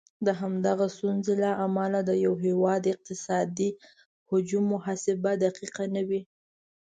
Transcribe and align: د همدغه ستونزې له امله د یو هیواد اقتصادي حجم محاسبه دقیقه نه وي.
د 0.25 0.27
همدغه 0.41 0.85
ستونزې 0.95 1.33
له 1.43 1.51
امله 1.65 1.99
د 2.03 2.11
یو 2.25 2.33
هیواد 2.45 2.81
اقتصادي 2.93 3.69
حجم 4.29 4.63
محاسبه 4.73 5.31
دقیقه 5.45 5.83
نه 5.95 6.01
وي. 6.07 6.21